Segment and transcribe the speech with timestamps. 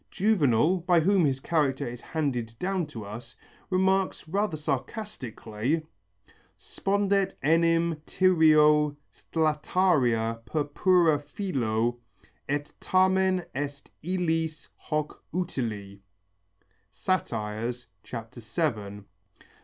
[0.09, 3.35] Juvenal, by whom his character is handed down to us,
[3.69, 5.83] remarks rather sarcastically:
[6.57, 11.99] Spondet enim Tyrio stlataria purpura filo,
[12.49, 15.99] Et tamen est illis hoc utile
[16.91, 17.27] (Sat.
[17.29, 19.03] VII).